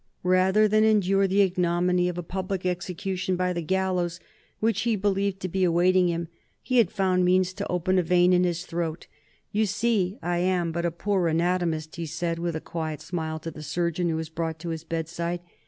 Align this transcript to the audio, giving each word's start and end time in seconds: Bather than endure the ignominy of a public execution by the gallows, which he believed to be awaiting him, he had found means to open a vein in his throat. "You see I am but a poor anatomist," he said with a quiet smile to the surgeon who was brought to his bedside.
Bather 0.25 0.67
than 0.67 0.83
endure 0.83 1.27
the 1.27 1.41
ignominy 1.41 2.09
of 2.09 2.17
a 2.17 2.23
public 2.23 2.65
execution 2.65 3.35
by 3.35 3.53
the 3.53 3.61
gallows, 3.61 4.19
which 4.59 4.81
he 4.81 4.95
believed 4.95 5.39
to 5.41 5.47
be 5.47 5.63
awaiting 5.63 6.07
him, 6.09 6.27
he 6.63 6.77
had 6.77 6.89
found 6.89 7.23
means 7.23 7.53
to 7.53 7.67
open 7.67 7.99
a 7.99 8.01
vein 8.01 8.33
in 8.33 8.43
his 8.43 8.65
throat. 8.65 9.05
"You 9.51 9.67
see 9.67 10.17
I 10.23 10.39
am 10.39 10.71
but 10.71 10.85
a 10.87 10.89
poor 10.91 11.27
anatomist," 11.27 11.97
he 11.97 12.07
said 12.07 12.39
with 12.39 12.55
a 12.55 12.59
quiet 12.61 12.99
smile 12.99 13.37
to 13.41 13.51
the 13.51 13.61
surgeon 13.61 14.09
who 14.09 14.15
was 14.15 14.29
brought 14.29 14.57
to 14.61 14.69
his 14.69 14.83
bedside. 14.83 15.41